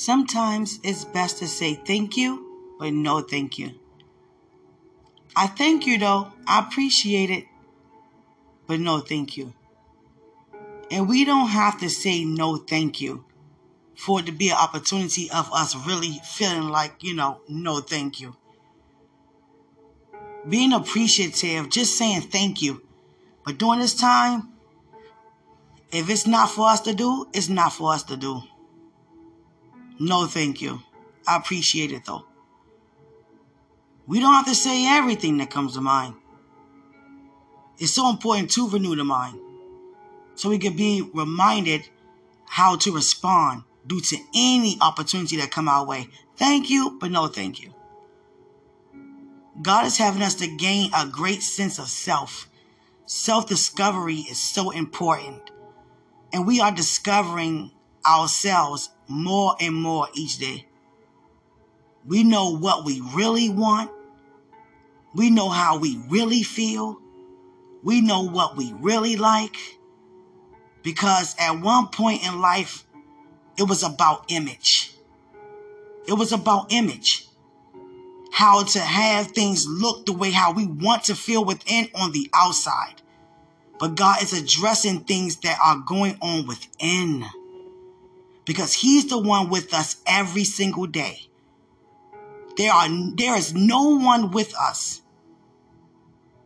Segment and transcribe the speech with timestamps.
[0.00, 3.72] Sometimes it's best to say thank you, but no thank you.
[5.36, 6.32] I thank you though.
[6.46, 7.44] I appreciate it,
[8.66, 9.52] but no thank you.
[10.90, 13.26] And we don't have to say no thank you
[13.94, 18.22] for it to be an opportunity of us really feeling like, you know, no thank
[18.22, 18.34] you.
[20.48, 22.80] Being appreciative, just saying thank you.
[23.44, 24.48] But during this time,
[25.92, 28.44] if it's not for us to do, it's not for us to do.
[30.00, 30.80] No, thank you.
[31.28, 32.24] I appreciate it though.
[34.06, 36.14] We don't have to say everything that comes to mind.
[37.78, 39.38] It's so important to renew the mind
[40.34, 41.86] so we can be reminded
[42.46, 46.08] how to respond due to any opportunity that come our way.
[46.34, 47.74] Thank you, but no thank you.
[49.60, 52.48] God is having us to gain a great sense of self.
[53.04, 55.50] Self-discovery is so important.
[56.32, 57.72] And we are discovering
[58.06, 60.66] ourselves more and more each day.
[62.06, 63.90] We know what we really want.
[65.14, 66.98] We know how we really feel.
[67.82, 69.56] We know what we really like.
[70.82, 72.84] Because at one point in life,
[73.58, 74.94] it was about image.
[76.06, 77.26] It was about image.
[78.32, 82.30] How to have things look the way how we want to feel within on the
[82.32, 83.02] outside.
[83.78, 87.24] But God is addressing things that are going on within
[88.50, 91.28] because he's the one with us every single day.
[92.56, 95.02] There are there is no one with us.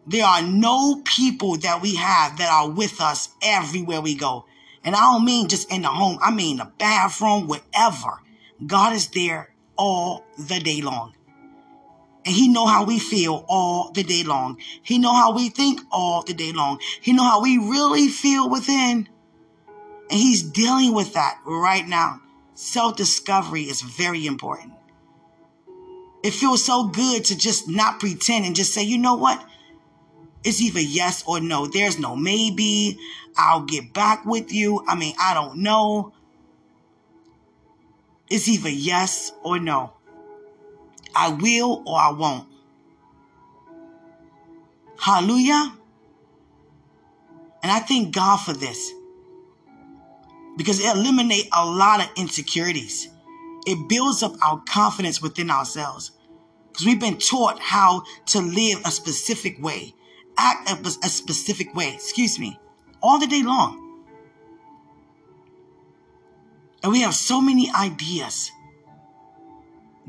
[0.07, 4.45] There are no people that we have that are with us everywhere we go.
[4.85, 6.19] And I don't mean just in the home.
[6.21, 8.21] I mean the bathroom, wherever.
[8.67, 11.15] God is there all the day long.
[12.27, 14.59] And he know how we feel all the day long.
[14.83, 16.81] He know how we think all the day long.
[17.01, 19.09] He know how we really feel within.
[20.15, 22.21] And he's dealing with that right now.
[22.55, 24.73] Self discovery is very important.
[26.23, 29.45] It feels so good to just not pretend and just say, you know what?
[30.45, 31.67] It's either yes or no.
[31.67, 32.97] There's no maybe.
[33.37, 34.85] I'll get back with you.
[34.87, 36.13] I mean, I don't know.
[38.31, 39.95] It's either yes or no.
[41.13, 42.47] I will or I won't.
[44.97, 45.75] Hallelujah.
[47.65, 48.93] And I thank God for this
[50.57, 53.09] because it eliminates a lot of insecurities.
[53.67, 56.13] It builds up our confidence within ourselves
[56.69, 59.95] because we've been taught how to live a specific way,
[60.37, 62.59] act a, a specific way, excuse me,
[63.03, 63.81] all the day long.
[66.83, 68.51] And we have so many ideas.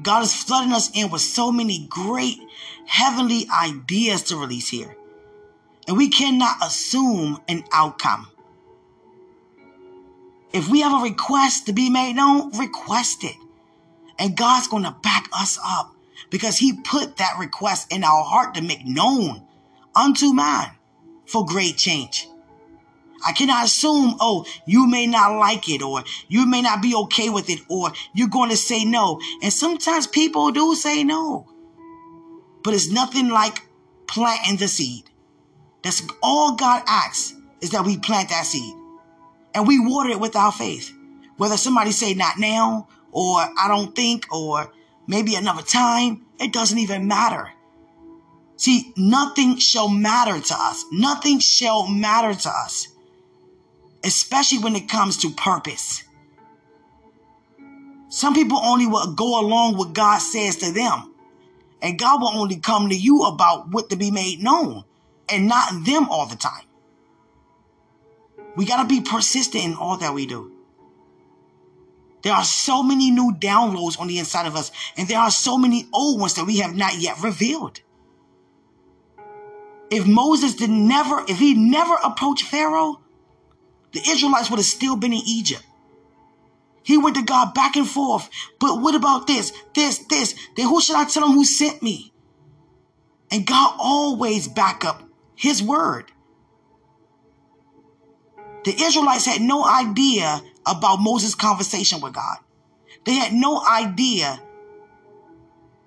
[0.01, 2.37] God is flooding us in with so many great
[2.85, 4.97] heavenly ideas to release here.
[5.87, 8.27] And we cannot assume an outcome.
[10.55, 13.35] If we have a request to be made known, request it.
[14.17, 15.93] And God's going to back us up
[16.29, 19.45] because he put that request in our heart to make known
[19.93, 20.71] unto man
[21.25, 22.29] for great change.
[23.27, 27.27] I cannot assume, oh, you may not like it or you may not be okay
[27.27, 29.19] with it or you're going to say no.
[29.43, 31.51] And sometimes people do say no.
[32.63, 33.61] But it's nothing like
[34.07, 35.03] planting the seed.
[35.83, 38.73] That's all God asks is that we plant that seed
[39.55, 40.93] and we water it with our faith.
[41.37, 44.71] Whether somebody say not now or I don't think or
[45.07, 47.49] maybe another time, it doesn't even matter.
[48.57, 50.85] See, nothing shall matter to us.
[50.91, 52.89] Nothing shall matter to us,
[54.03, 56.03] especially when it comes to purpose.
[58.09, 61.13] Some people only will go along what God says to them.
[61.81, 64.85] And God will only come to you about what to be made known
[65.29, 66.63] and not them all the time.
[68.55, 70.51] We got to be persistent in all that we do.
[72.23, 75.57] There are so many new downloads on the inside of us, and there are so
[75.57, 77.81] many old ones that we have not yet revealed.
[79.91, 83.01] If Moses did never, if he never approached Pharaoh,
[83.91, 85.63] the Israelites would have still been in Egypt.
[86.81, 88.29] He went to God back and forth.
[88.59, 90.35] But what about this, this, this?
[90.55, 92.13] Then who should I tell him who sent me?
[93.31, 95.03] And God always back up
[95.35, 96.11] his word.
[98.65, 102.37] The Israelites had no idea about Moses' conversation with God.
[103.05, 104.41] They had no idea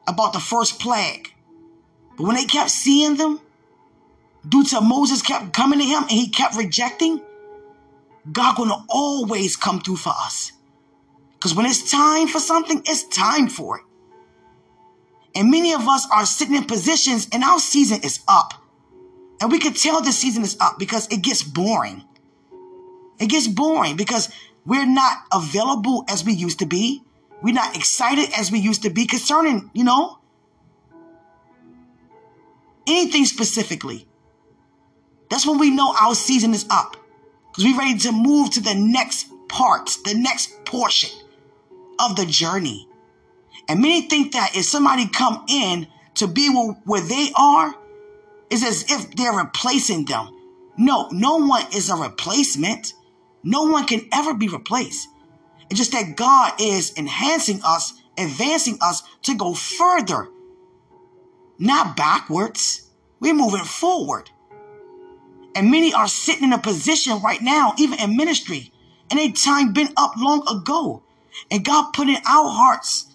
[0.06, 1.34] about the first plague.
[2.16, 3.40] But when they kept seeing them,
[4.48, 7.20] due to Moses kept coming to him and he kept rejecting,
[8.30, 10.52] God gonna always come through for us.
[11.34, 13.84] Because when it's time for something, it's time for it.
[15.34, 18.54] And many of us are sitting in positions and our season is up.
[19.40, 22.04] And we can tell the season is up because it gets boring.
[23.18, 24.28] It gets boring because
[24.64, 27.02] we're not available as we used to be.
[27.42, 30.18] We're not excited as we used to be concerning, you know,
[32.86, 34.06] anything specifically.
[35.30, 36.96] That's when we know our season is up.
[37.50, 41.10] Because we're ready to move to the next part, the next portion
[41.98, 42.88] of the journey.
[43.68, 46.48] And many think that if somebody come in to be
[46.84, 47.74] where they are,
[48.50, 50.34] it's as if they're replacing them.
[50.76, 52.94] No, no one is a replacement.
[53.42, 55.08] No one can ever be replaced.
[55.70, 60.28] It's just that God is enhancing us, advancing us to go further,
[61.58, 62.90] not backwards.
[63.20, 64.30] We're moving forward.
[65.54, 68.72] And many are sitting in a position right now, even in ministry,
[69.10, 71.02] and a time been up long ago.
[71.50, 73.14] And God put in our hearts,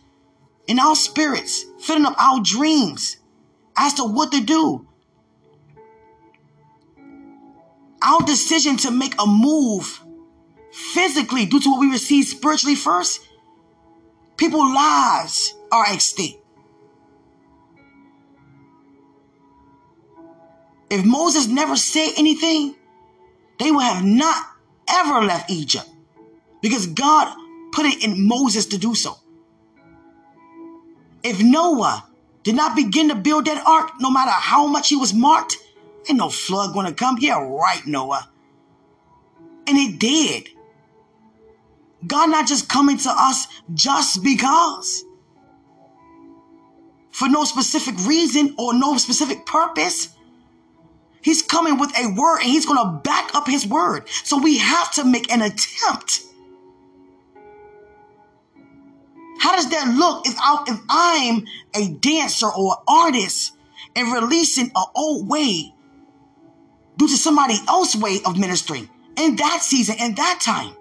[0.67, 3.17] in our spirits, filling up our dreams
[3.77, 4.87] as to what to do.
[8.01, 10.02] Our decision to make a move
[10.73, 13.21] physically due to what we receive spiritually first,
[14.37, 16.39] people's lives are at stake.
[20.89, 22.75] If Moses never said anything,
[23.59, 24.45] they would have not
[24.89, 25.87] ever left Egypt
[26.61, 27.35] because God
[27.71, 29.17] put it in Moses to do so.
[31.23, 32.07] If Noah
[32.43, 35.57] did not begin to build that ark, no matter how much he was marked,
[36.07, 37.17] ain't no flood gonna come.
[37.19, 38.29] Yeah, right, Noah.
[39.65, 40.49] And it did.
[42.07, 45.03] God not just coming to us just because.
[47.11, 50.09] For no specific reason or no specific purpose.
[51.21, 54.09] He's coming with a word and he's going to back up his word.
[54.23, 56.23] So we have to make an attempt.
[59.39, 61.45] How does that look if, I, I'm
[61.75, 63.53] a dancer or an artist
[63.95, 65.73] and releasing an old way
[66.97, 70.75] due to somebody else's way of ministering in that season, in that time?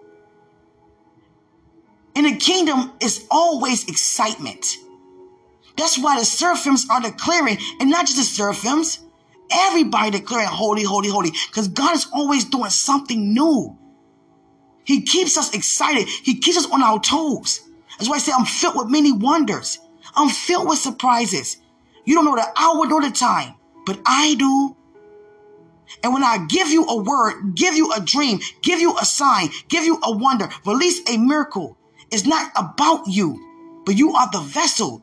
[2.15, 4.77] In the kingdom is always excitement.
[5.77, 8.99] That's why the seraphims are declaring, and not just the seraphims,
[9.51, 13.77] everybody declaring holy, holy, holy, because God is always doing something new.
[14.85, 16.09] He keeps us excited.
[16.09, 17.61] He keeps us on our toes.
[17.99, 19.79] That's why I say I'm filled with many wonders.
[20.15, 21.57] I'm filled with surprises.
[22.05, 23.55] You don't know the hour nor the time,
[23.87, 24.77] but I do.
[26.03, 29.51] And when I give you a word, give you a dream, give you a sign,
[29.69, 31.77] give you a wonder, release a miracle,
[32.13, 35.03] it's not about you, but you are the vessel.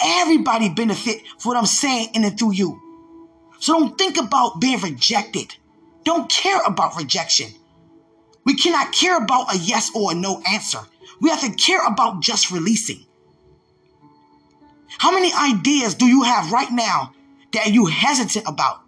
[0.00, 2.80] Everybody benefit for what I'm saying in and through you.
[3.60, 5.54] So don't think about being rejected.
[6.04, 7.50] Don't care about rejection.
[8.44, 10.80] We cannot care about a yes or a no answer.
[11.20, 13.04] We have to care about just releasing.
[14.98, 17.12] How many ideas do you have right now
[17.52, 18.80] that you hesitant about?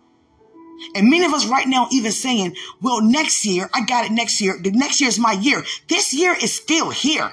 [0.94, 4.40] And many of us right now even saying, well, next year, I got it next
[4.40, 4.58] year.
[4.58, 5.62] The next year is my year.
[5.88, 7.32] This year is still here.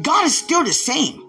[0.00, 1.22] God is still the same.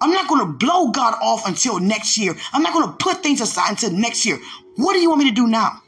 [0.00, 2.34] I'm not going to blow God off until next year.
[2.52, 4.38] I'm not going to put things aside until next year.
[4.76, 5.82] What do you want me to do now?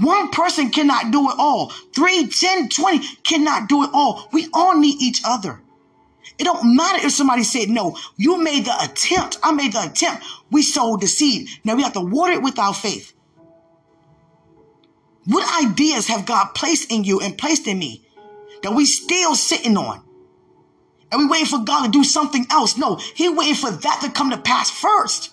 [0.00, 1.68] One person cannot do it all.
[1.94, 4.28] Three, ten, twenty cannot do it all.
[4.32, 5.60] We all need each other.
[6.38, 7.96] It don't matter if somebody said no.
[8.16, 9.38] You made the attempt.
[9.42, 10.24] I made the attempt.
[10.50, 11.48] We sowed the seed.
[11.62, 13.12] Now we have to water it with our faith.
[15.26, 18.03] What ideas have God placed in you and placed in me?
[18.64, 20.02] That we still sitting on.
[21.12, 22.78] And we waiting for God to do something else.
[22.78, 25.30] No, he waiting for that to come to pass first.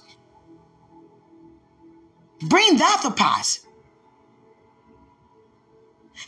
[2.42, 3.66] Bring that to pass.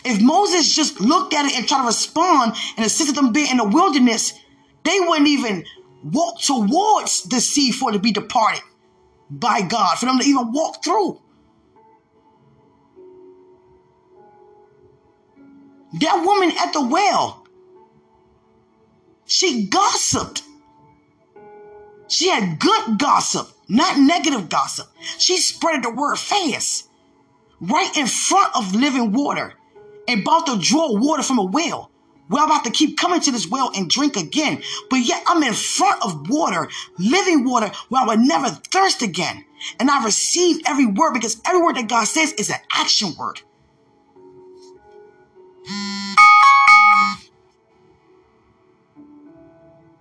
[0.06, 3.58] If Moses just looked at it and tried to respond and assisted them being in
[3.58, 4.34] the wilderness,
[4.84, 5.66] they wouldn't even
[6.04, 8.64] walk towards the sea for it to be departed
[9.30, 11.22] by God, for them to even walk through.
[15.94, 17.46] That woman at the well,
[19.26, 20.44] she gossiped.
[22.08, 24.88] She had good gossip, not negative gossip.
[25.18, 26.90] She spread the word fast
[27.62, 29.54] right in front of living water
[30.08, 31.90] and about to draw water from a well.
[32.30, 34.62] We're about to keep coming to this well and drink again.
[34.90, 39.46] But yet I'm in front of water, living water, where I would never thirst again.
[39.80, 43.42] And I receive every word because every word that God says is an action word.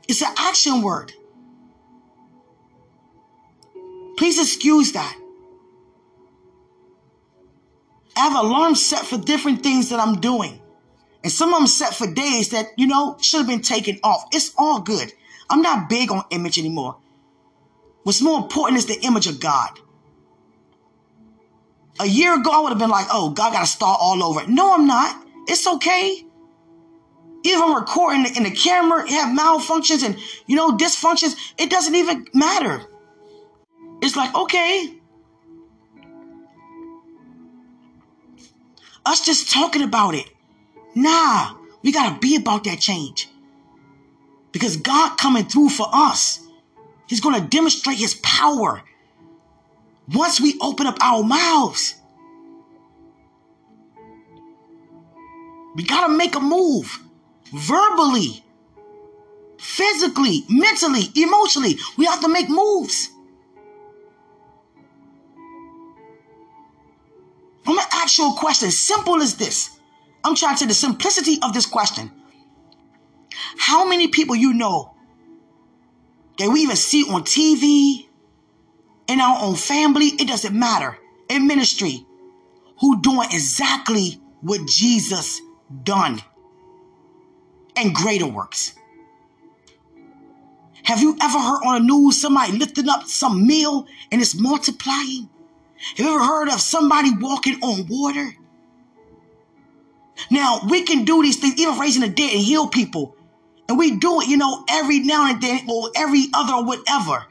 [0.08, 1.12] It's an action word.
[4.16, 5.16] Please excuse that.
[8.16, 10.60] I have alarms set for different things that I'm doing.
[11.24, 14.24] And some of them set for days that, you know, should have been taken off.
[14.32, 15.12] It's all good.
[15.48, 16.96] I'm not big on image anymore.
[18.02, 19.78] What's more important is the image of God.
[22.00, 24.46] A year ago, I would have been like, oh, God got to start all over.
[24.46, 25.21] No, I'm not.
[25.48, 26.24] It's okay.
[27.44, 31.36] even recording in the camera have malfunctions and you know dysfunctions.
[31.58, 32.82] It doesn't even matter.
[34.00, 34.94] It's like okay.
[39.04, 40.30] Us just talking about it.
[40.94, 43.28] Nah we gotta be about that change.
[44.52, 46.40] Because god coming through for us.
[47.08, 48.82] He's gonna demonstrate his power.
[50.12, 51.94] Once we open up our mouths
[55.74, 57.00] we gotta make a move
[57.52, 58.44] verbally,
[59.58, 61.76] physically, mentally, emotionally.
[61.96, 63.10] We have to make moves.
[67.66, 69.70] I'm gonna ask you a question, simple as this.
[70.24, 72.10] I'm trying to the simplicity of this question.
[73.58, 74.94] How many people you know
[76.38, 78.08] that we even see on TV,
[79.08, 80.98] in our own family, it doesn't matter,
[81.28, 82.06] in ministry,
[82.80, 85.40] who doing exactly what Jesus
[85.84, 86.22] done?
[87.76, 88.74] and greater works.
[90.84, 95.28] Have you ever heard on the news somebody lifting up some meal and it's multiplying?
[95.96, 98.34] Have you ever heard of somebody walking on water?
[100.30, 103.16] Now, we can do these things, even raising the dead and heal people.
[103.68, 107.26] And we do it, you know, every now and then or every other or whatever.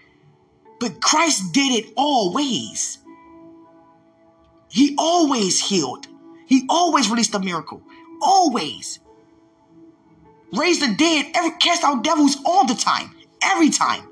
[0.80, 2.98] But Christ did it always.
[4.70, 6.08] He always healed.
[6.48, 7.84] He always released a miracle.
[8.22, 9.00] Always
[10.54, 14.08] raise the dead, every cast out devils all the time, every time.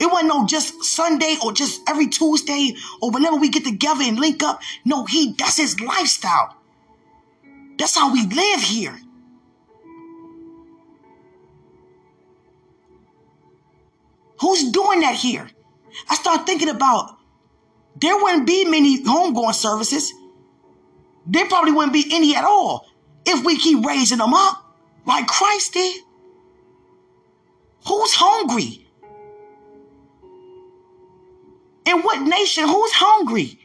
[0.00, 4.18] It wasn't no just Sunday or just every Tuesday or whenever we get together and
[4.18, 4.60] link up.
[4.84, 6.56] No, he that's his lifestyle.
[7.78, 8.98] That's how we live here.
[14.40, 15.48] Who's doing that here?
[16.08, 17.16] I start thinking about
[18.00, 20.12] there wouldn't be many homegoing services.
[21.26, 22.86] There probably wouldn't be any at all
[23.28, 24.64] if we keep raising them up
[25.06, 26.02] like Christ did?
[27.86, 28.86] Who's hungry?
[31.86, 32.64] In what nation?
[32.66, 33.58] Who's hungry?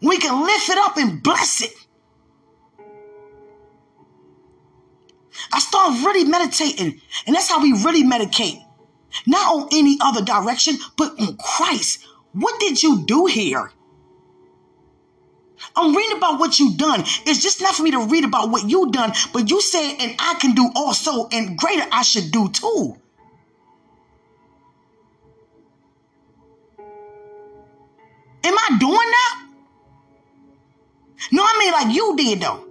[0.00, 1.72] We can lift it up and bless it.
[5.52, 8.62] I start really meditating, and that's how we really medicate.
[9.26, 12.04] Not on any other direction, but on Christ.
[12.32, 13.70] What did you do here?
[15.76, 17.00] I'm reading about what you've done.
[17.26, 20.14] It's just not for me to read about what you've done, but you said, and
[20.18, 22.96] I can do also, and greater I should do too.
[28.44, 29.46] Am I doing that?
[31.32, 32.66] No, I mean like you did though.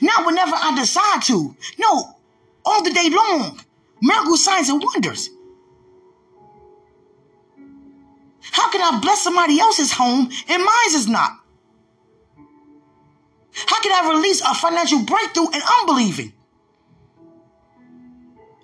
[0.00, 1.54] Not whenever I decide to.
[1.78, 2.16] No,
[2.64, 3.60] all the day long.
[4.00, 5.30] Miracle signs and wonders.
[8.50, 11.41] How can I bless somebody else's home and mine is not?
[13.54, 16.32] How can I release a financial breakthrough and unbelieving?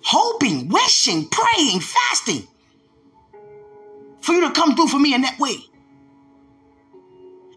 [0.03, 2.47] Hoping, wishing, praying, fasting
[4.21, 5.55] for you to come through for me in that way.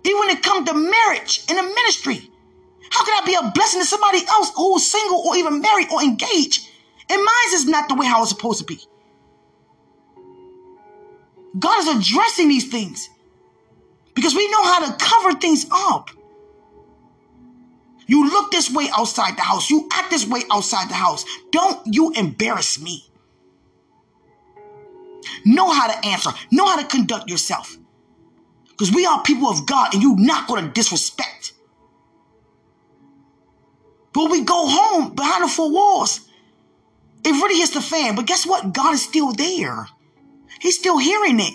[0.04, 2.30] Even when it comes to marriage and a ministry,
[2.90, 6.02] how can I be a blessing to somebody else who's single or even married or
[6.02, 6.68] engaged?
[7.08, 8.80] And mine is not the way how it's supposed to be.
[11.58, 13.08] God is addressing these things
[14.14, 16.10] because we know how to cover things up.
[18.06, 19.70] You look this way outside the house.
[19.70, 21.24] You act this way outside the house.
[21.50, 23.04] Don't you embarrass me.
[25.44, 26.30] Know how to answer.
[26.50, 27.76] Know how to conduct yourself.
[28.68, 31.52] Because we are people of God and you're not going to disrespect.
[34.12, 36.28] But we go home behind the four walls.
[37.24, 38.14] It really hits the fan.
[38.16, 38.72] But guess what?
[38.74, 39.86] God is still there.
[40.60, 41.54] He's still hearing it.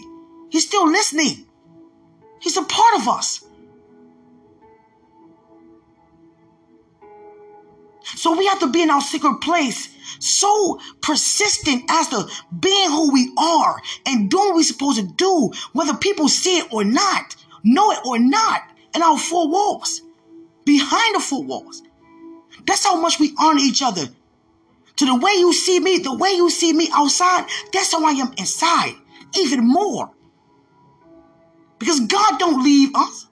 [0.50, 1.46] He's still listening.
[2.40, 3.44] He's a part of us.
[8.16, 12.28] So we have to be in our secret place, so persistent as to
[12.60, 16.72] being who we are and doing what we're supposed to do, whether people see it
[16.72, 18.64] or not, know it or not,
[18.96, 20.02] in our four walls,
[20.66, 21.84] behind the four walls.
[22.66, 24.08] That's how much we honor each other.
[24.98, 28.12] To the way you see me, the way you see me outside, that's how I
[28.12, 28.96] am inside,
[29.38, 30.12] even more.
[31.78, 33.27] Because God don't leave us.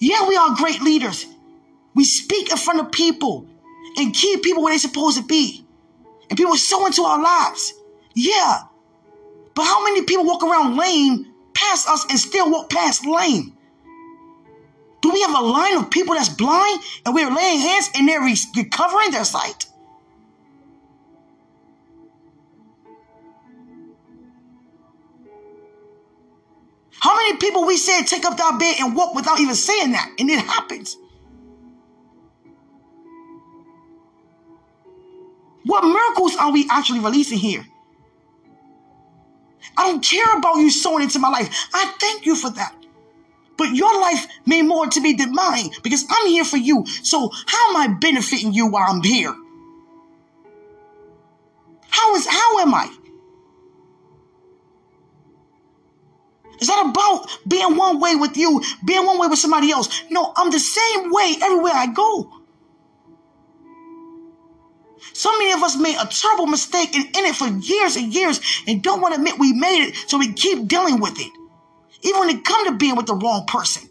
[0.00, 1.26] Yeah, we are great leaders.
[1.94, 3.46] We speak in front of people
[3.96, 5.64] and keep people where they're supposed to be.
[6.28, 7.74] And people sow into our lives.
[8.14, 8.62] Yeah.
[9.54, 13.56] But how many people walk around lame past us and still walk past lame?
[15.02, 18.20] Do we have a line of people that's blind and we're laying hands and they're
[18.56, 19.66] recovering their sight?
[27.00, 30.10] How many people we said take up our bed and walk without even saying that?
[30.18, 30.96] And it happens.
[35.64, 37.64] What miracles are we actually releasing here?
[39.76, 41.68] I don't care about you sowing into my life.
[41.72, 42.74] I thank you for that.
[43.56, 46.84] But your life mean more to me than mine because I'm here for you.
[47.02, 49.34] So how am I benefiting you while I'm here?
[51.90, 52.90] How is how am I?
[56.60, 60.02] Is that about being one way with you, being one way with somebody else?
[60.10, 62.40] No, I'm the same way everywhere I go.
[65.14, 68.40] So many of us made a terrible mistake and in it for years and years
[68.66, 71.32] and don't want to admit we made it, so we keep dealing with it.
[72.02, 73.88] Even when it comes to being with the wrong person.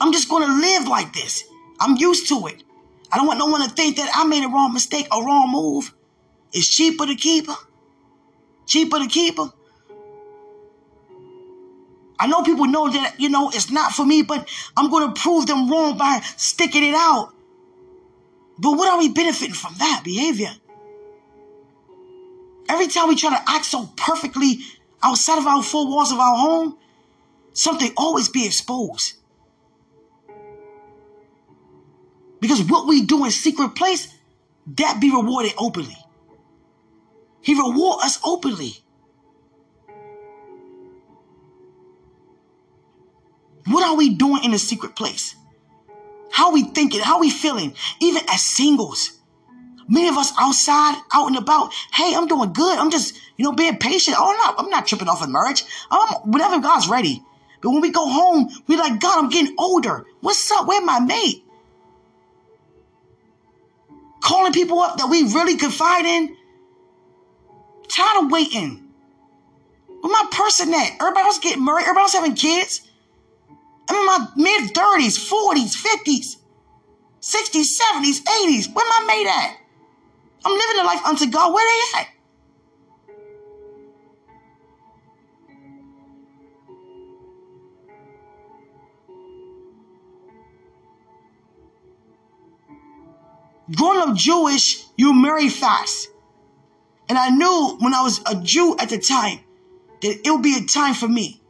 [0.00, 1.44] I'm just going to live like this.
[1.80, 2.62] I'm used to it.
[3.10, 5.50] I don't want no one to think that I made a wrong mistake, a wrong
[5.50, 5.94] move.
[6.54, 7.56] It's cheaper to keep her.
[8.66, 9.52] Cheaper to keep her.
[12.18, 15.20] I know people know that, you know, it's not for me, but I'm going to
[15.20, 17.34] prove them wrong by sticking it out.
[18.56, 20.50] But what are we benefiting from that behavior?
[22.68, 24.60] Every time we try to act so perfectly
[25.02, 26.78] outside of our four walls of our home,
[27.52, 29.14] something always be exposed.
[32.40, 34.08] Because what we do in secret place,
[34.76, 35.96] that be rewarded openly.
[37.44, 38.72] He reward us openly.
[43.66, 45.36] What are we doing in the secret place?
[46.30, 47.00] How are we thinking?
[47.00, 47.74] How are we feeling?
[48.00, 49.20] Even as singles.
[49.86, 52.78] Many of us outside, out and about, hey, I'm doing good.
[52.78, 54.16] I'm just, you know, being patient.
[54.18, 55.64] Oh, not, I'm not tripping off in marriage.
[55.90, 57.22] I'm, whenever God's ready.
[57.60, 60.06] But when we go home, we're like, God, I'm getting older.
[60.20, 60.66] What's up?
[60.66, 61.44] Where my mate?
[64.22, 66.36] Calling people up that we really confide in.
[67.88, 68.92] Tired of waiting.
[70.00, 70.92] Where my person at?
[71.00, 71.82] Everybody else getting married.
[71.82, 72.82] Everybody else having kids.
[73.88, 76.36] I'm in my mid 30s, 40s, 50s,
[77.20, 78.74] 60s, 70s, 80s.
[78.74, 79.56] Where my mate at?
[80.44, 81.52] I'm living the life unto God.
[81.52, 82.08] Where they at?
[93.74, 96.08] Growing up Jewish, you marry fast.
[97.08, 99.40] And I knew when I was a Jew at the time
[100.02, 101.40] that it would be a time for me.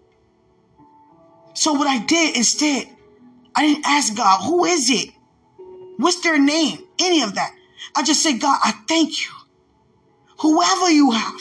[1.55, 2.88] So what I did instead,
[3.55, 5.11] I didn't ask God, who is it?
[5.97, 6.85] What's their name?
[6.99, 7.55] Any of that.
[7.97, 9.31] I just said, God, I thank you.
[10.40, 11.40] Whoever you have.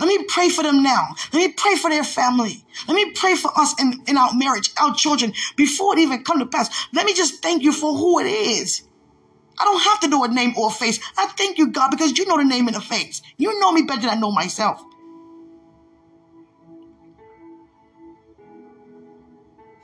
[0.00, 1.14] Let me pray for them now.
[1.32, 2.64] Let me pray for their family.
[2.88, 6.40] Let me pray for us in, in our marriage, our children, before it even come
[6.40, 6.88] to pass.
[6.92, 8.82] Let me just thank you for who it is.
[9.58, 10.98] I don't have to know a name or a face.
[11.16, 13.22] I thank you, God, because you know the name and the face.
[13.36, 14.82] You know me better than I know myself.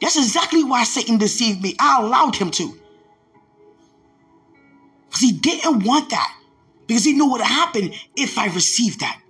[0.01, 1.77] That's exactly why Satan deceived me.
[1.79, 2.79] I allowed him to.
[5.09, 6.35] Because he didn't want that.
[6.87, 9.21] Because he knew what would happen if I received that.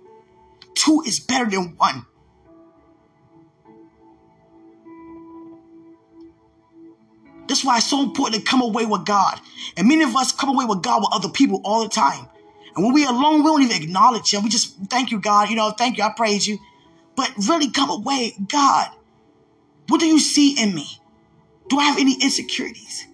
[0.73, 2.05] Two is better than one.
[7.51, 9.37] That's why it's so important to come away with God.
[9.75, 12.25] And many of us come away with God with other people all the time.
[12.77, 14.43] And when we're alone, we don't even acknowledge Him.
[14.43, 15.49] We just thank you, God.
[15.49, 16.03] You know, thank you.
[16.05, 16.59] I praise you.
[17.17, 18.87] But really come away, God,
[19.89, 20.85] what do you see in me?
[21.67, 23.05] Do I have any insecurities?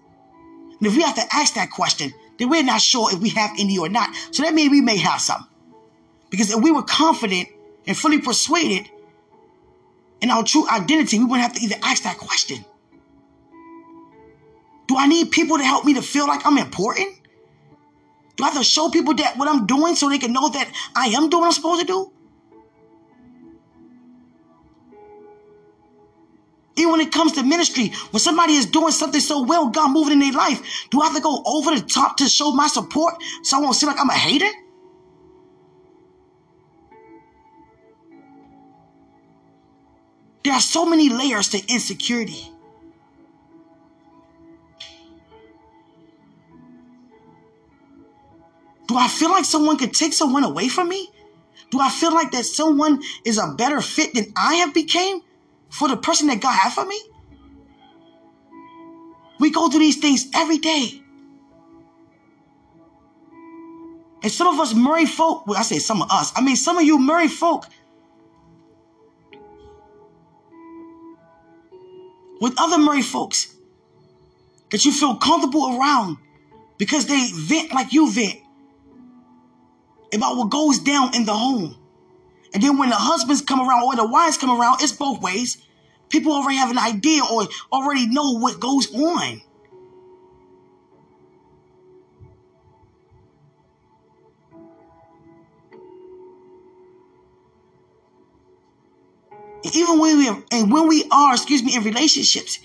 [0.78, 3.50] And if we have to ask that question, then we're not sure if we have
[3.58, 4.15] any or not.
[4.30, 5.47] So that means we may have some.
[6.30, 7.50] Because if we were confident
[7.88, 8.88] and fully persuaded
[10.21, 12.63] in our true identity, we wouldn't have to even ask that question.
[14.88, 17.10] Do I need people to help me to feel like I'm important?
[18.38, 20.71] Do I have to show people that what I'm doing so they can know that
[20.95, 22.12] I am doing what I'm supposed to do?
[26.78, 30.13] Even when it comes to ministry, when somebody is doing something so well, God moving
[30.13, 33.15] in their life, do I have to go over the top to show my support
[33.41, 34.50] so I won't seem like I'm a hater?
[40.43, 42.52] There are so many layers to insecurity.
[48.97, 51.12] Do I feel like someone could take someone away from me?
[51.69, 55.21] Do I feel like that someone is a better fit than I have became?
[55.69, 56.99] for the person that God had for me?
[59.39, 61.01] We go through these things every day.
[64.23, 66.77] And some of us Murray folk, well, I say some of us, I mean, some
[66.77, 67.65] of you Murray folk
[72.41, 73.53] with other Murray folks
[74.71, 76.17] that you feel comfortable around
[76.77, 78.39] because they vent like you vent
[80.13, 81.76] about what goes down in the home.
[82.54, 85.58] And then when the husbands come around or the wives come around, it's both ways.
[86.10, 89.41] People already have an idea or already know what goes on.
[99.74, 102.60] even when we and when we are, excuse me, in relationships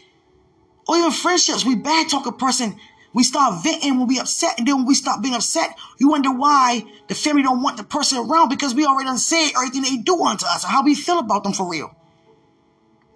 [0.86, 2.76] or even friendships, we bad talk a person.
[3.14, 6.32] We start venting when we upset, and then when we stop being upset, you wonder
[6.32, 9.96] why the family don't want the person around because we already done said everything they
[9.98, 11.94] do unto us and how we feel about them for real.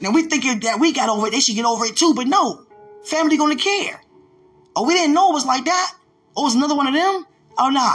[0.00, 2.26] Now we think that we got over it, they should get over it too, but
[2.26, 2.66] no,
[3.04, 4.02] family gonna care.
[4.74, 5.94] Oh, we didn't know it was like that.
[6.36, 7.26] Oh, it was another one of them.
[7.58, 7.94] Oh, nah.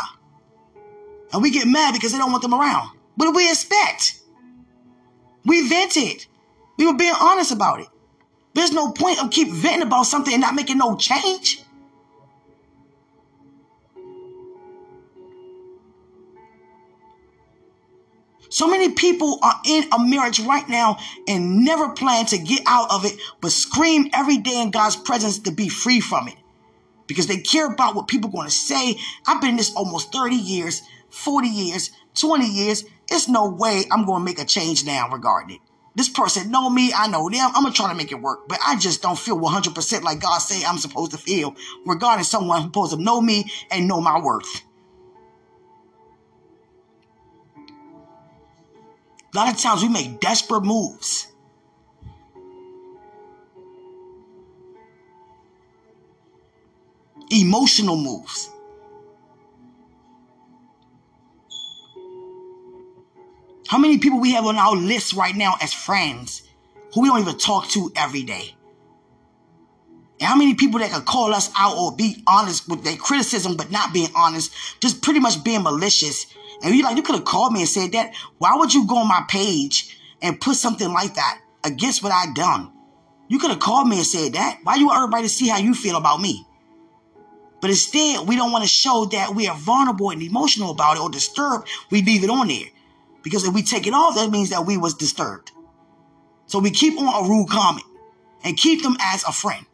[1.31, 2.89] And we get mad because they don't want them around.
[3.15, 4.19] What do we expect?
[5.45, 6.25] We vented.
[6.77, 7.87] We were being honest about it.
[8.55, 11.63] There's no point of keep venting about something and not making no change.
[18.51, 22.91] So many people are in a marriage right now and never plan to get out
[22.91, 26.35] of it, but scream every day in God's presence to be free from it
[27.07, 28.97] because they care about what people are going to say.
[29.25, 32.83] I've been in this almost 30 years, 40 years, 20 years.
[33.09, 35.61] It's no way I'm going to make a change now regarding it.
[35.95, 37.51] This person know me, I know them.
[37.53, 40.37] I'm gonna try to make it work, but I just don't feel 100% like God
[40.37, 41.53] say I'm supposed to feel
[41.85, 44.63] regarding someone who's supposed to know me and know my worth.
[49.33, 51.27] A lot of times we make desperate moves.
[57.29, 58.49] Emotional moves.
[63.67, 66.41] How many people we have on our list right now as friends
[66.93, 68.53] who we don't even talk to every day?
[70.19, 73.55] And how many people that could call us out or be honest with their criticism
[73.55, 76.25] but not being honest, just pretty much being malicious.
[76.63, 78.13] And you like, you could have called me and said that.
[78.37, 82.31] Why would you go on my page and put something like that against what I
[82.33, 82.71] done?
[83.27, 84.59] You could have called me and said that.
[84.63, 86.45] Why you want everybody to see how you feel about me?
[87.61, 91.01] But instead, we don't want to show that we are vulnerable and emotional about it
[91.01, 91.69] or disturbed.
[91.91, 92.67] We leave it on there.
[93.23, 95.51] Because if we take it off, that means that we was disturbed.
[96.47, 97.85] So we keep on a rude comment
[98.43, 99.65] and keep them as a friend.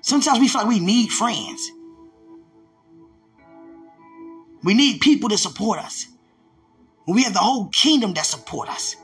[0.00, 1.70] Sometimes we feel like we need friends.
[4.64, 6.06] We need people to support us.
[7.06, 8.96] We have the whole kingdom that support us.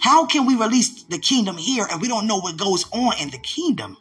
[0.00, 3.30] How can we release the kingdom here and we don't know what goes on in
[3.30, 3.96] the kingdom?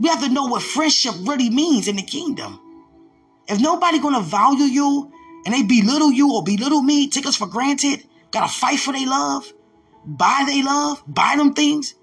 [0.00, 2.60] We have to know what friendship really means in the kingdom.
[3.48, 5.12] If nobody gonna value you
[5.44, 9.08] and they belittle you or belittle me, take us for granted, gotta fight for their
[9.08, 9.52] love,
[10.04, 11.94] buy their love, buy them things,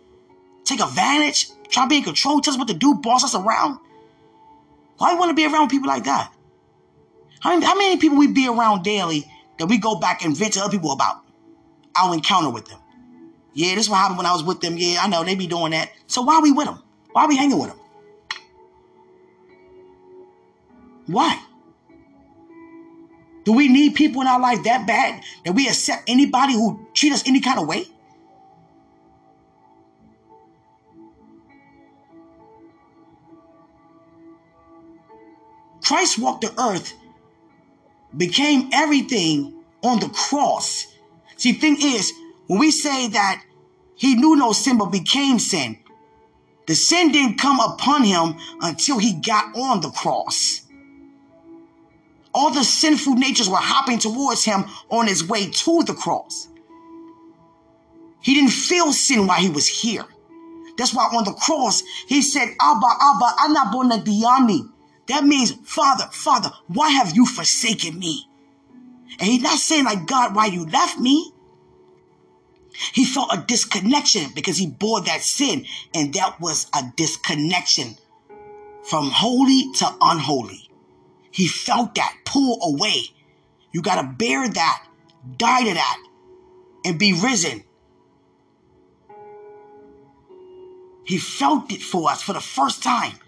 [0.66, 3.80] take advantage, try to be in control, tell us what to do, boss us around.
[4.98, 6.34] Why do we want to be around people like that?
[7.42, 9.26] How many, how many people we be around daily
[9.60, 11.22] that we go back and vent to other people about
[11.96, 12.80] our encounter with them?
[13.54, 14.76] Yeah, this is what happened when I was with them.
[14.78, 15.92] Yeah, I know they be doing that.
[16.08, 16.82] So why are we with them?
[17.12, 17.80] Why are we hanging with them?
[21.08, 21.40] Why?
[23.44, 27.14] Do we need people in our life that bad that we accept anybody who treat
[27.14, 27.86] us any kind of way?
[35.86, 36.94] Christ walked the earth,
[38.18, 40.88] became everything on the cross.
[41.38, 42.12] See, thing is,
[42.48, 43.44] when we say that
[43.96, 45.78] he knew no sin but became sin,
[46.66, 50.64] the sin didn't come upon him until he got on the cross.
[52.34, 56.48] All the sinful natures were hopping towards him on his way to the cross.
[58.22, 60.06] He didn't feel sin while he was here.
[60.80, 64.72] That's why on the cross, he said, Abba, Abba, anabona diani.
[65.08, 68.28] That means, Father, Father, why have you forsaken me?
[69.20, 71.32] And he's not saying like, God, why you left me?
[72.94, 75.66] He felt a disconnection because he bore that sin.
[75.94, 77.96] And that was a disconnection
[78.84, 80.70] from holy to unholy.
[81.32, 83.02] He felt that pull away.
[83.72, 84.88] You got to bear that,
[85.38, 85.98] die to that,
[86.84, 87.64] and be risen.
[91.04, 93.20] He felt it for us for the first time.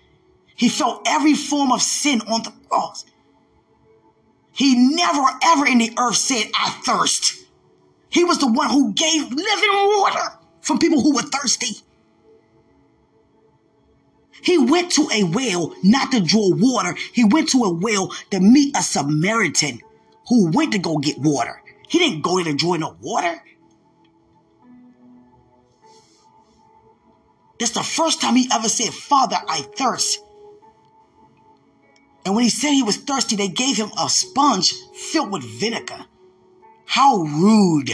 [0.57, 3.05] He felt every form of sin on the cross.
[4.51, 7.45] He never ever in the earth said, I thirst.
[8.09, 11.77] He was the one who gave living water from people who were thirsty.
[14.41, 16.97] He went to a well not to draw water.
[17.13, 19.81] He went to a well to meet a Samaritan
[20.27, 21.61] who went to go get water.
[21.87, 23.43] He didn't go there to draw no water.
[27.59, 30.23] That's the first time he ever said, Father, I thirst.
[32.27, 36.07] And when he said he was thirsty, they gave him a sponge filled with vinegar.
[36.85, 37.89] How rude.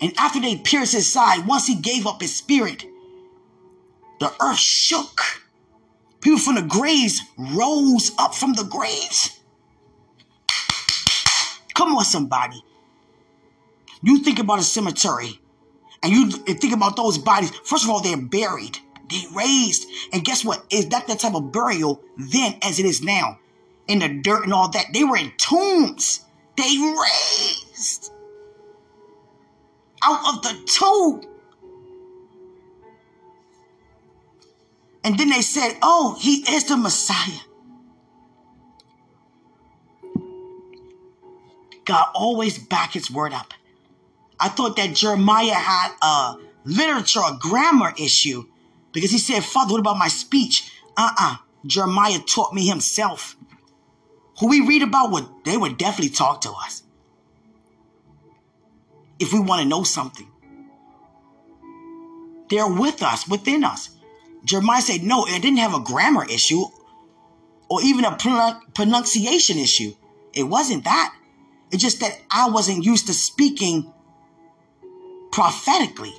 [0.00, 2.86] And after they pierced his side, once he gave up his spirit,
[4.18, 5.20] the earth shook.
[6.22, 9.38] People from the graves rose up from the graves.
[11.74, 12.64] Come on, somebody.
[14.02, 15.38] You think about a cemetery
[16.02, 17.50] and you think about those bodies.
[17.50, 18.78] First of all, they're buried,
[19.10, 19.86] they raised.
[20.12, 20.64] And guess what?
[20.70, 23.38] Is that the type of burial then as it is now?
[23.86, 24.86] In the dirt and all that.
[24.92, 26.24] They were in tombs.
[26.56, 28.12] They raised
[30.02, 31.22] out of the tomb.
[35.04, 37.40] And then they said, Oh, he is the Messiah.
[41.84, 43.54] God always back his word up.
[44.38, 48.44] I thought that Jeremiah had a literature, a grammar issue,
[48.92, 50.72] because he said, Father, what about my speech?
[50.96, 51.36] Uh-uh.
[51.66, 53.36] Jeremiah taught me himself.
[54.40, 56.82] Who we read about would they would definitely talk to us.
[59.18, 60.30] If we want to know something.
[62.48, 63.90] They're with us, within us.
[64.44, 66.64] Jeremiah said, no, it didn't have a grammar issue
[67.68, 68.16] or even a
[68.74, 69.92] pronunciation issue.
[70.32, 71.14] It wasn't that.
[71.70, 73.92] It's just that I wasn't used to speaking
[75.32, 76.14] prophetically.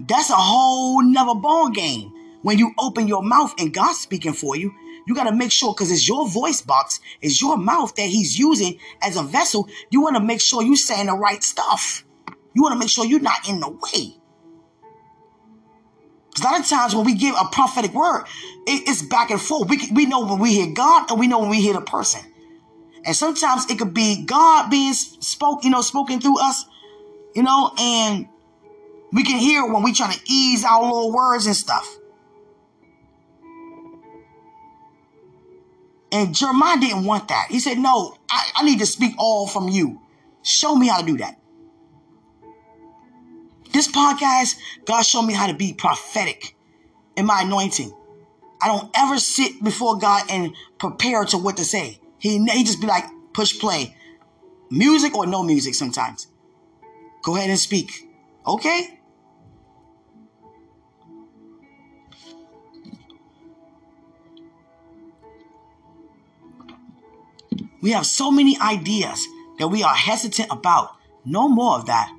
[0.00, 2.12] That's a whole nother ball game.
[2.42, 4.72] When you open your mouth and God's speaking for you,
[5.06, 8.38] you got to make sure because it's your voice box, it's your mouth that He's
[8.38, 9.68] using as a vessel.
[9.90, 12.04] You want to make sure you're saying the right stuff.
[12.54, 14.14] You want to make sure you're not in the way.
[16.40, 18.24] A lot of times when we give a prophetic word,
[18.66, 19.68] it, it's back and forth.
[19.68, 22.20] We, we know when we hear God and we know when we hear the person.
[23.04, 26.64] And sometimes it could be God being spoke, you know, spoken through us,
[27.34, 28.28] you know, and
[29.12, 31.98] we can hear when we trying to ease our little words and stuff.
[36.10, 37.46] And Jeremiah didn't want that.
[37.50, 40.00] He said, No, I, I need to speak all from you.
[40.42, 41.38] Show me how to do that.
[43.72, 46.56] This podcast, God showed me how to be prophetic
[47.16, 47.92] in my anointing.
[48.62, 52.00] I don't ever sit before God and prepare to what to say.
[52.18, 53.94] He, he just be like, push play.
[54.70, 56.26] Music or no music sometimes.
[57.22, 58.08] Go ahead and speak.
[58.46, 58.97] Okay?
[67.80, 69.26] We have so many ideas
[69.58, 70.96] that we are hesitant about.
[71.24, 72.10] No more of that.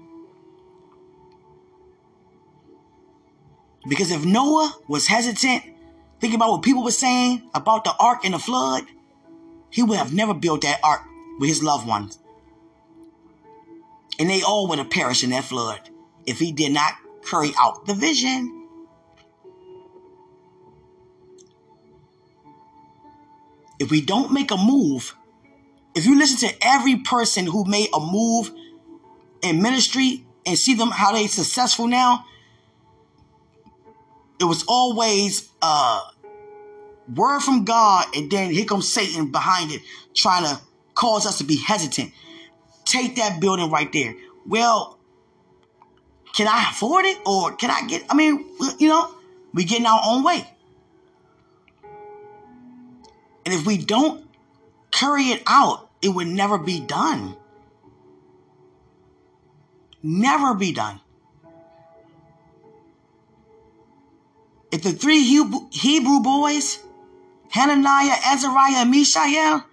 [3.87, 5.63] Because if Noah was hesitant,
[6.19, 8.83] think about what people were saying about the ark and the flood,
[9.69, 11.01] he would have never built that ark
[11.39, 12.19] with his loved ones.
[14.19, 15.89] And they all would have perished in that flood
[16.25, 16.93] if he did not
[17.27, 18.67] carry out the vision.
[23.79, 25.15] If we don't make a move,
[25.95, 28.52] if you listen to every person who made a move
[29.41, 32.25] in ministry and see them how they successful now,
[34.39, 36.02] it was always uh
[37.15, 39.82] word from God, and then here comes Satan behind it,
[40.13, 40.62] trying to
[40.93, 42.12] cause us to be hesitant.
[42.86, 44.15] Take that building right there.
[44.45, 44.99] Well,
[46.36, 47.17] can I afford it?
[47.25, 48.45] Or can I get, I mean,
[48.78, 49.13] you know,
[49.54, 50.47] we get in our own way.
[53.45, 54.28] And if we don't
[54.91, 57.36] carry it out, it would never be done.
[60.02, 61.02] Never be done.
[64.71, 66.80] If the three Hebrew boys
[67.49, 69.63] Hananiah, Azariah, and Mishael,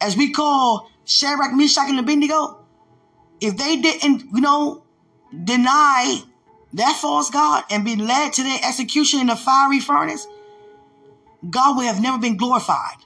[0.00, 2.58] as we call Shadrach, Meshach, and Abednego,
[3.40, 4.84] if they didn't, you know,
[5.44, 6.22] deny
[6.74, 10.26] that false God and be led to their execution in the fiery furnace,
[11.48, 12.96] God would have never been glorified.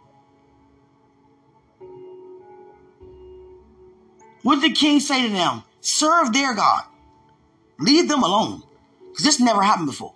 [4.47, 5.65] What did the king say to them?
[5.81, 6.85] Serve their God.
[7.81, 8.63] Leave them alone.
[9.09, 10.15] Because this never happened before.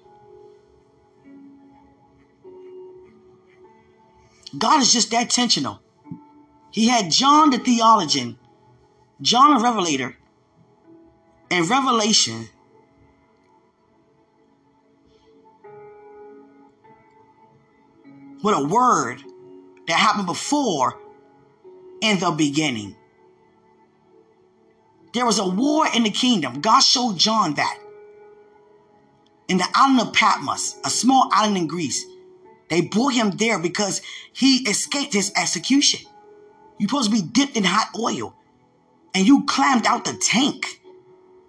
[4.57, 5.81] God is just that intentional.
[6.71, 8.39] He had John the theologian,
[9.21, 10.17] John the revelator,
[11.51, 12.49] and Revelation.
[18.45, 19.25] With a word
[19.89, 21.01] that happened before
[22.01, 22.95] in the beginning.
[25.13, 26.61] There was a war in the kingdom.
[26.61, 27.79] God showed John that.
[29.49, 32.05] In the island of Patmos, a small island in Greece,
[32.69, 34.01] they brought him there because
[34.33, 36.09] he escaped his execution.
[36.79, 38.35] You're supposed to be dipped in hot oil.
[39.13, 40.81] And you climbed out the tank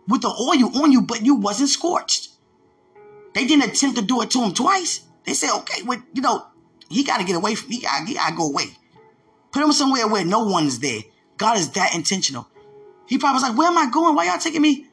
[0.07, 2.29] with the oil on you, but you wasn't scorched.
[3.35, 5.01] They didn't attempt to do it to him twice.
[5.23, 6.47] They said, okay, well, you know,
[6.89, 7.75] he got to get away from me.
[7.75, 7.81] He
[8.15, 8.65] got to go away.
[9.51, 11.01] Put him somewhere where no one's there.
[11.37, 12.47] God is that intentional.
[13.07, 14.15] He probably was like, where am I going?
[14.15, 14.87] Why y'all taking me?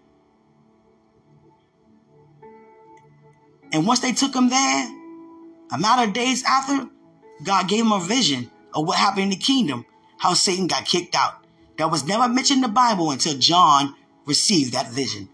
[3.73, 4.89] And once they took him there,
[5.71, 6.89] a matter of days after,
[7.45, 9.85] God gave him a vision of what happened in the kingdom,
[10.19, 11.45] how Satan got kicked out.
[11.77, 13.95] That was never mentioned in the Bible until John
[14.27, 15.29] received that vision.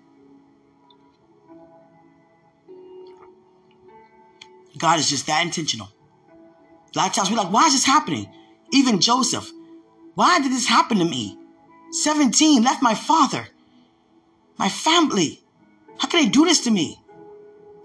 [4.77, 5.89] God is just that intentional.
[6.95, 8.29] A lot of times we're like, why is this happening?
[8.73, 9.51] Even Joseph,
[10.15, 11.39] why did this happen to me?
[11.95, 13.49] 17, left my father,
[14.59, 15.41] my family.
[15.99, 16.99] How can they do this to me?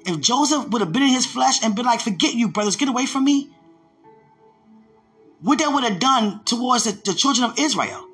[0.06, 2.89] If Joseph would have been in his flesh and been like, forget you, brothers, get
[2.89, 3.50] away from me,
[5.41, 8.06] what they would have done towards the, the children of Israel.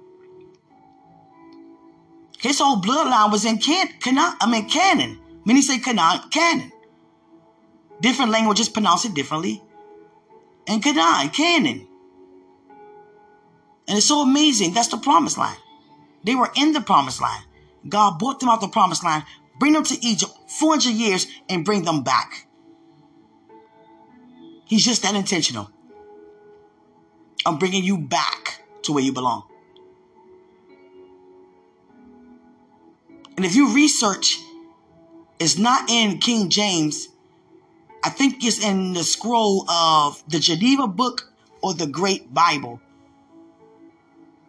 [2.39, 5.19] His whole bloodline was in Can, Canaan, I mean Canaan.
[5.45, 6.71] Many say Canaan, Canaan.
[8.01, 9.63] Different languages pronounce it differently.
[10.67, 11.87] And Canaan, Canaan.
[13.87, 14.73] And it's so amazing.
[14.73, 15.57] That's the promised land.
[16.25, 17.45] They were in the promised land.
[17.87, 19.23] God brought them out the promised land,
[19.59, 22.47] bring them to Egypt 400 years, and bring them back.
[24.65, 25.69] He's just that intentional.
[27.45, 29.43] I'm bringing you back to where you belong.
[33.37, 34.39] And if you research,
[35.39, 37.09] it's not in King James.
[38.03, 42.81] I think it's in the scroll of the Geneva book or the Great Bible.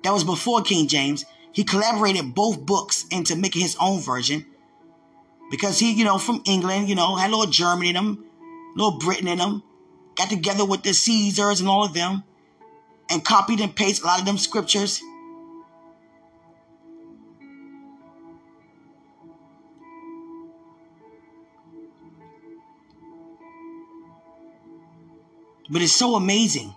[0.05, 1.27] That was before King James.
[1.57, 4.45] He collaborated both books into making his own version
[5.51, 8.25] because he, you know, from England, you know, had a little Germany in him,
[8.75, 9.63] a little Britain in him,
[10.17, 12.25] got together with the Caesars and all of them
[13.09, 15.01] and copied and pasted a lot of them scriptures.
[25.71, 26.75] But it's so amazing.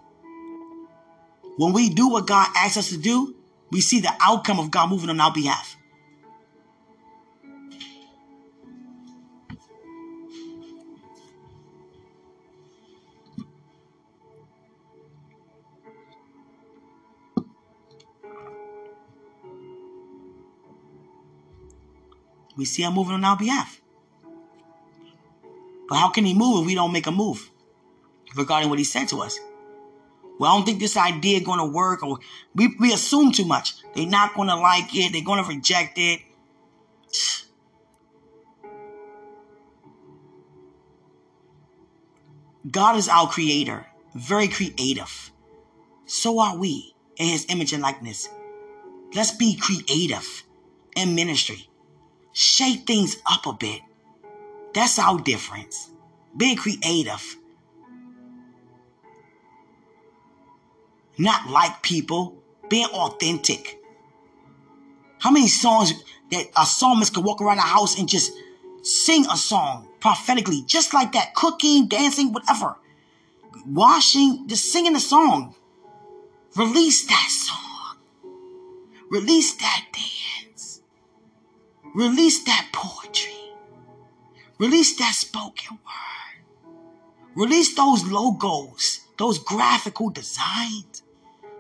[1.58, 3.36] When we do what God asks us to do,
[3.72, 5.76] we see the outcome of God moving on our behalf.
[22.58, 23.80] We see him moving on our behalf.
[25.88, 27.50] But how can he move if we don't make a move
[28.36, 29.40] regarding what he said to us?
[30.40, 32.18] Well, I don't think this idea is going to work, or
[32.56, 33.76] we, we assume too much.
[33.94, 35.12] They're not going to like it.
[35.12, 36.22] They're going to reject it.
[42.72, 45.32] God is our creator, very creative.
[46.06, 48.30] So are we in his image and likeness.
[49.14, 50.44] Let's be creative
[50.96, 51.70] in ministry
[52.40, 53.82] shake things up a bit.
[54.74, 55.92] That's our difference.
[56.36, 57.36] Being creative.
[61.20, 63.78] Not like people, being authentic.
[65.20, 65.94] How many songs
[66.32, 68.32] that a psalmist could walk around the house and just
[68.84, 72.78] sing a song prophetically, just like that, cooking, dancing, whatever,
[73.66, 75.56] washing, just singing a song.
[76.56, 77.98] Release that song.
[79.12, 80.82] Release that dance.
[81.94, 83.34] Release that poetry.
[84.58, 86.74] Release that spoken word.
[87.36, 91.04] Release those logos, those graphical designs,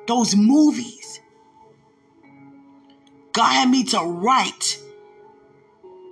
[0.10, 1.22] those movies.
[3.32, 4.80] God had me to write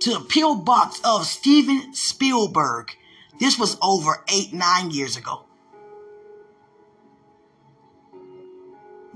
[0.00, 0.54] to the P.O.
[0.56, 2.96] box of Steven Spielberg.
[3.38, 5.44] This was over eight, nine years ago.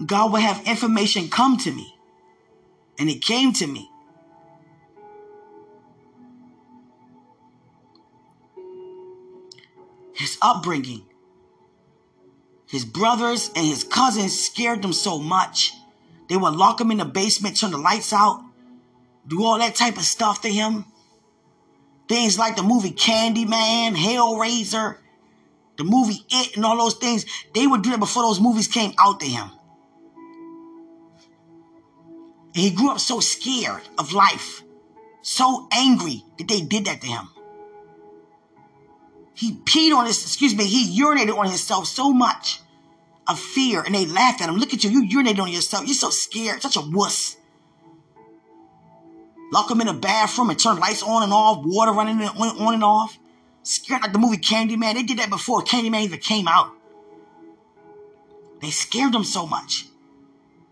[0.04, 1.96] God would have information come to me.
[2.98, 3.88] And it came to me.
[10.22, 11.11] his upbringing.
[12.72, 15.74] His brothers and his cousins scared them so much.
[16.30, 18.42] They would lock him in the basement, turn the lights out,
[19.28, 20.86] do all that type of stuff to him.
[22.08, 24.96] Things like the movie Candyman, Hellraiser,
[25.76, 27.26] the movie It, and all those things.
[27.54, 29.50] They would do that before those movies came out to him.
[32.54, 34.62] And he grew up so scared of life,
[35.20, 37.28] so angry that they did that to him.
[39.34, 42.61] He peed on his, excuse me, he urinated on himself so much
[43.32, 43.82] of fear.
[43.82, 44.56] And they laugh at him.
[44.56, 44.90] Look at you.
[44.90, 45.86] You urinated on yourself.
[45.86, 46.62] You're so scared.
[46.62, 47.36] Such a wuss.
[49.52, 52.84] Lock him in a bathroom and turn lights on and off, water running on and
[52.84, 53.18] off.
[53.62, 54.94] Scared like the movie Candyman.
[54.94, 56.72] They did that before Candyman even came out.
[58.62, 59.86] They scared him so much.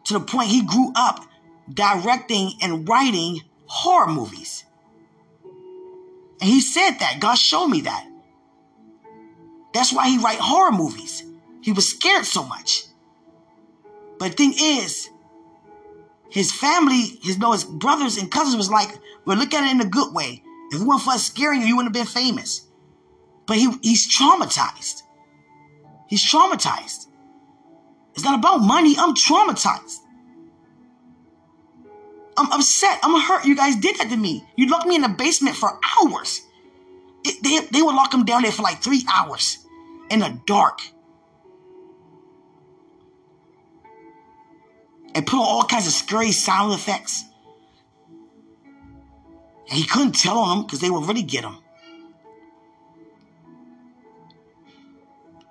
[0.05, 1.27] To the point he grew up
[1.73, 4.65] directing and writing horror movies.
[6.41, 7.19] And he said that.
[7.21, 8.07] God showed me that.
[9.75, 11.23] That's why he write horror movies.
[11.63, 12.85] He was scared so much.
[14.19, 15.09] But the thing is,
[16.31, 18.91] his family, his, no, his brothers and cousins was like,
[19.25, 20.43] well, look at it in a good way.
[20.71, 22.67] If it weren't for us scaring you, you wouldn't have been famous.
[23.47, 25.03] But he, he's traumatized.
[26.09, 27.07] He's traumatized.
[28.15, 28.95] It's not about money.
[28.99, 29.99] I'm traumatized.
[32.37, 33.01] I'm upset.
[33.03, 33.45] I'm hurt.
[33.45, 34.45] You guys did that to me.
[34.57, 36.43] You locked me in the basement for hours.
[37.25, 39.59] It, they, they would lock him down there for like three hours
[40.11, 40.81] in the dark.
[45.15, 47.25] And put on all kinds of scary sound effects.
[49.69, 51.59] And he couldn't tell on them because they would really get him.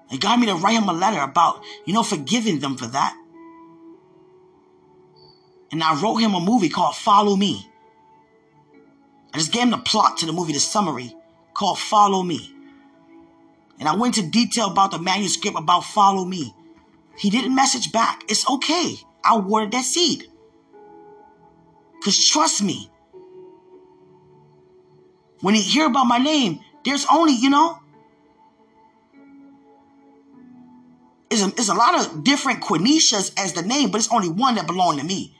[0.10, 3.16] He got me to write him a letter about, you know, forgiving them for that.
[5.72, 7.70] And I wrote him a movie called Follow Me.
[9.34, 11.16] I just gave him the plot to the movie, the summary
[11.54, 12.56] called Follow Me.
[13.80, 16.56] And I went into detail about the manuscript about Follow Me.
[17.16, 18.24] He didn't message back.
[18.28, 18.96] It's okay.
[19.24, 20.26] I watered that seed.
[22.00, 22.90] Because trust me,
[25.42, 27.80] when he hear about my name, there's only, you know,
[31.30, 34.56] it's a, it's a lot of different Quinishas as the name, but it's only one
[34.56, 35.36] that belonged to me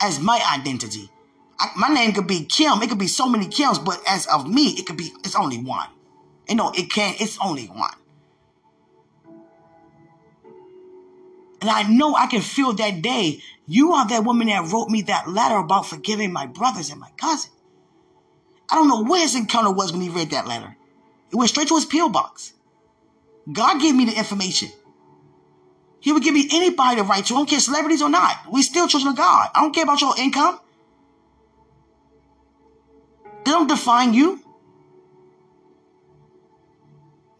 [0.00, 1.10] as my identity.
[1.58, 2.82] I, my name could be Kim.
[2.82, 5.58] It could be so many Kims, but as of me, it could be, it's only
[5.58, 5.88] one.
[6.48, 7.94] You know, it can't, it's only one.
[11.60, 13.42] And I know I can feel that day.
[13.66, 17.10] You are that woman that wrote me that letter about forgiving my brothers and my
[17.16, 17.50] cousin.
[18.70, 20.76] I don't know where his encounter was when he read that letter.
[21.30, 22.08] It went straight to his P.O.
[22.08, 22.54] box.
[23.52, 24.70] God gave me the information.
[26.00, 27.34] He would give me anybody to write to.
[27.34, 28.36] I don't care celebrities or not.
[28.50, 29.50] We still children of God.
[29.54, 30.58] I don't care about your income.
[33.44, 34.39] They don't define you.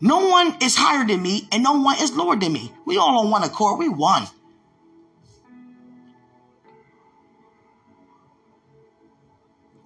[0.00, 2.72] No one is higher than me and no one is lower than me.
[2.86, 3.78] We all on one accord.
[3.78, 4.26] We won.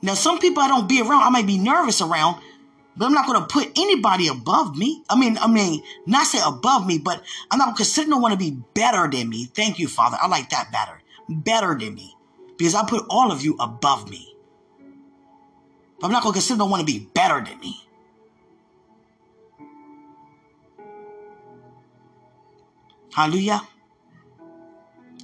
[0.03, 2.43] Now, some people I don't be around, I might be nervous around,
[2.95, 5.03] but I'm not going to put anybody above me.
[5.09, 8.37] I mean, I mean, not say above me, but I'm not considering no one to
[8.37, 9.47] be better than me.
[9.47, 10.19] Thank you, Father.
[10.21, 11.01] I like that better.
[11.29, 12.15] Better than me.
[12.59, 14.37] Because I put all of you above me.
[15.99, 17.84] But I'm not going to consider no one to be better than me.
[23.15, 23.63] Hallelujah.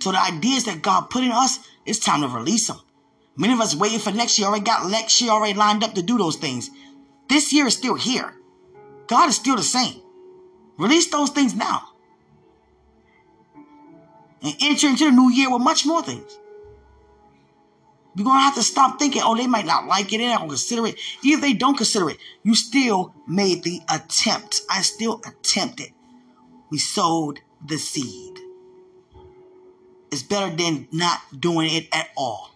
[0.00, 2.80] So the ideas that God put in us, it's time to release them.
[3.36, 6.02] Many of us waiting for next year already got next year already lined up to
[6.02, 6.70] do those things.
[7.28, 8.34] This year is still here.
[9.08, 10.00] God is still the same.
[10.78, 11.88] Release those things now.
[14.42, 16.38] And enter into the new year with much more things.
[18.14, 20.18] You're to have to stop thinking, oh, they might not like it.
[20.18, 20.96] Going to consider it.
[21.22, 24.62] Even if they don't consider it, you still made the attempt.
[24.70, 25.92] I still attempted.
[26.70, 28.38] We sowed the seed.
[30.10, 32.50] It's better than not doing it at all.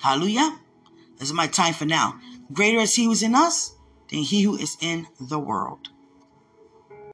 [0.00, 0.58] Hallelujah.
[1.18, 2.20] This is my time for now.
[2.52, 3.74] Greater is he who is in us
[4.08, 5.90] than he who is in the world.